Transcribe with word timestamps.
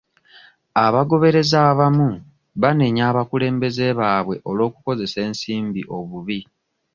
Abagoberezi 0.85 1.55
abamu 1.69 2.09
banenya 2.61 3.03
abakulembeze 3.11 3.85
baabwe 3.99 4.35
olw'okukozesa 4.49 5.17
ensimbi 5.27 5.81
obubi. 5.97 6.39